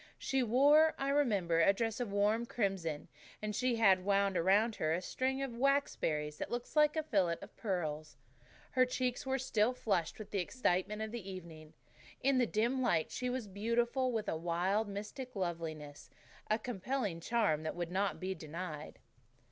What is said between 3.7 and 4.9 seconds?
had wound around